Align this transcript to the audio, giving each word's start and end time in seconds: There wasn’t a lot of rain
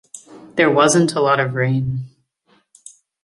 There 0.55 0.71
wasn’t 0.71 1.13
a 1.13 1.19
lot 1.21 1.39
of 1.39 1.53
rain 1.53 2.05